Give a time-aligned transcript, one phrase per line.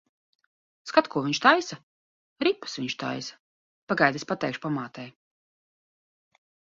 [0.91, 1.75] Skat, ko viņš taisa!
[2.47, 3.37] Ripas viņš taisa.
[3.93, 5.07] Pagaidi, es pateikšu pamātei.